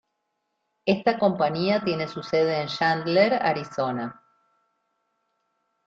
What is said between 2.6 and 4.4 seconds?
en Chandler, Arizona.